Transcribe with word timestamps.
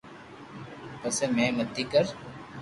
پسي 0.99 1.25
بي 1.35 1.45
متي 1.57 1.83
ڪر 1.91 2.05